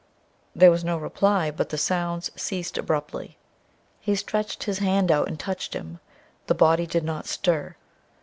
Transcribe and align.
There 0.55 0.71
was 0.71 0.83
no 0.83 0.97
reply, 0.97 1.51
but 1.51 1.69
the 1.69 1.77
sounds 1.77 2.31
ceased 2.35 2.75
abruptly. 2.75 3.37
He 3.99 4.15
stretched 4.15 4.63
his 4.63 4.79
hand 4.79 5.11
out 5.11 5.27
and 5.27 5.39
touched 5.39 5.75
him. 5.75 5.99
The 6.47 6.55
body 6.55 6.87
did 6.87 7.03
not 7.03 7.27
stir. 7.27 7.75